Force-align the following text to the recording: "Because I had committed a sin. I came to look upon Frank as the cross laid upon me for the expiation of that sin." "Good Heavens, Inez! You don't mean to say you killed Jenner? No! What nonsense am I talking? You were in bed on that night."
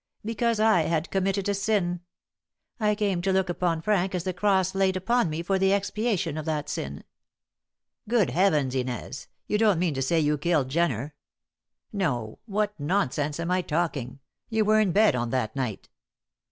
"Because 0.25 0.59
I 0.59 0.81
had 0.87 1.11
committed 1.11 1.47
a 1.47 1.53
sin. 1.53 2.01
I 2.79 2.95
came 2.95 3.21
to 3.21 3.31
look 3.31 3.49
upon 3.49 3.83
Frank 3.83 4.15
as 4.15 4.23
the 4.23 4.33
cross 4.33 4.73
laid 4.73 4.97
upon 4.97 5.29
me 5.29 5.43
for 5.43 5.59
the 5.59 5.73
expiation 5.73 6.39
of 6.39 6.45
that 6.45 6.69
sin." 6.69 7.03
"Good 8.09 8.31
Heavens, 8.31 8.73
Inez! 8.73 9.27
You 9.45 9.59
don't 9.59 9.77
mean 9.77 9.93
to 9.93 10.01
say 10.01 10.19
you 10.19 10.39
killed 10.39 10.69
Jenner? 10.69 11.13
No! 11.93 12.39
What 12.47 12.73
nonsense 12.79 13.39
am 13.39 13.51
I 13.51 13.61
talking? 13.61 14.17
You 14.49 14.65
were 14.65 14.79
in 14.79 14.91
bed 14.91 15.15
on 15.15 15.29
that 15.29 15.55
night." 15.55 15.87